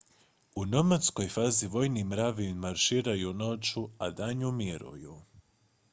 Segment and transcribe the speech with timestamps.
[0.55, 5.21] u nomadskoj fazi vojni mravi marširaju noću a danju miruju